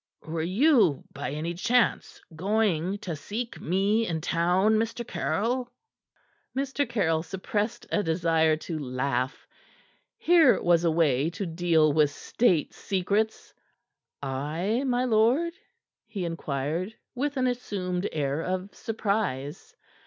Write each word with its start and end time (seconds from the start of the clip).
"Were 0.23 0.41
you, 0.41 1.03
by 1.13 1.29
any 1.29 1.53
chance, 1.53 2.19
going 2.35 2.97
to 3.05 3.15
seek 3.15 3.61
me 3.61 4.07
in 4.07 4.19
town, 4.19 4.77
Mr. 4.77 5.07
Caryll?" 5.07 5.71
Mr. 6.57 6.89
Caryll 6.89 7.21
suppressed 7.21 7.85
a 7.91 8.01
desire 8.01 8.57
to 8.65 8.79
laugh. 8.79 9.45
Here 10.17 10.59
was 10.59 10.83
a 10.85 10.89
way 10.89 11.29
to 11.29 11.45
deal 11.45 11.93
with 11.93 12.09
State 12.09 12.73
secrets. 12.73 13.53
"I, 14.23 14.83
my 14.87 15.05
lord?" 15.05 15.53
he 16.07 16.25
inquired, 16.25 16.95
with 17.13 17.37
an 17.37 17.45
assumed 17.45 18.09
air 18.11 18.41
of 18.41 18.73
surprise. 18.73 19.75